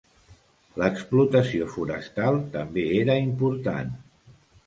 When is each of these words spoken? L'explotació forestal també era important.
L'explotació 0.83 1.67
forestal 1.75 2.41
també 2.57 2.87
era 3.01 3.19
important. 3.27 3.93